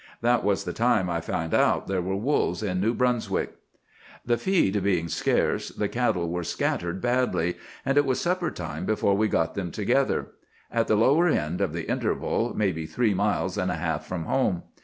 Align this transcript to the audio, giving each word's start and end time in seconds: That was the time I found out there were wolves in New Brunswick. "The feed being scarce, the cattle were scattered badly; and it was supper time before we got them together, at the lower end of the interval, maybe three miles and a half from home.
That 0.21 0.43
was 0.43 0.63
the 0.63 0.73
time 0.73 1.11
I 1.11 1.21
found 1.21 1.53
out 1.53 1.85
there 1.85 2.01
were 2.01 2.15
wolves 2.15 2.63
in 2.63 2.81
New 2.81 2.95
Brunswick. 2.95 3.53
"The 4.25 4.35
feed 4.35 4.83
being 4.83 5.07
scarce, 5.07 5.69
the 5.69 5.87
cattle 5.87 6.27
were 6.31 6.43
scattered 6.43 7.01
badly; 7.01 7.55
and 7.85 7.99
it 7.99 8.05
was 8.07 8.19
supper 8.19 8.49
time 8.49 8.87
before 8.87 9.15
we 9.15 9.27
got 9.27 9.53
them 9.53 9.69
together, 9.69 10.29
at 10.71 10.87
the 10.87 10.95
lower 10.97 11.27
end 11.27 11.61
of 11.61 11.71
the 11.71 11.87
interval, 11.87 12.51
maybe 12.57 12.87
three 12.87 13.13
miles 13.13 13.59
and 13.59 13.69
a 13.69 13.75
half 13.75 14.07
from 14.07 14.25
home. 14.25 14.63